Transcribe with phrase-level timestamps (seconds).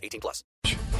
[0.00, 0.44] 18 plus.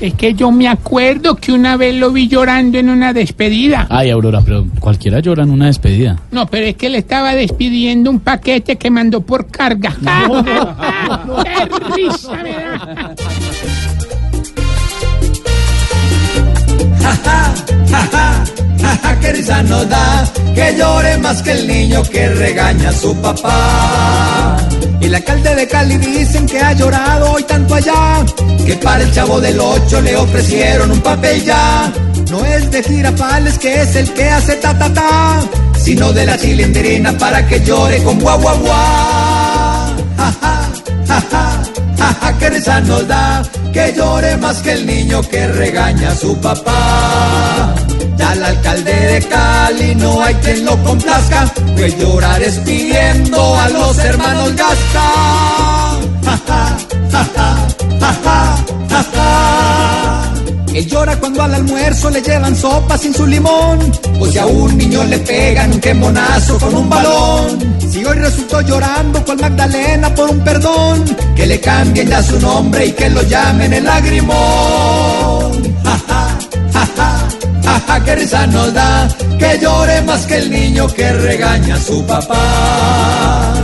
[0.01, 3.87] Es que yo me acuerdo que una vez lo vi llorando en una despedida.
[3.91, 6.19] Ay, Aurora, pero cualquiera llora en una despedida.
[6.31, 9.95] No, pero es que le estaba despidiendo un paquete que mandó por carga.
[11.45, 13.15] ¡Qué risa me da!
[19.21, 24.30] que risa nos da, que llore más que el niño que regaña a su papá.
[25.01, 28.25] El alcalde de Cali dicen que ha llorado hoy tanto allá,
[28.65, 31.93] que para el chavo del ocho le ofrecieron un papel ya.
[32.31, 35.41] No es de girapales que es el que hace ta ta ta,
[35.83, 38.71] sino de la cilindrina para que llore con guau guau guau.
[40.17, 40.71] Ja, ja,
[41.09, 41.63] ja, ja,
[41.99, 46.15] ja, ja, que risa nos da, que llore más que el niño que regaña a
[46.15, 47.75] su papá.
[48.27, 53.99] Al alcalde de Cali no hay quien lo complazca, pues llorar es pidiendo a los
[53.99, 55.11] hermanos Gasca.
[56.25, 57.61] Ja, ja, ja.
[60.73, 63.79] Él llora cuando al almuerzo le llevan sopa sin su limón,
[64.19, 67.59] pues si a un niño le pegan un quemonazo con un balón.
[67.91, 71.05] Si hoy resultó llorando con Magdalena por un perdón,
[71.35, 74.80] que le cambien ya su nombre y que lo llamen el lagrimón.
[77.81, 82.05] Jaja, que risa nos da, que llore más que el niño que regaña a su
[82.07, 83.60] papá.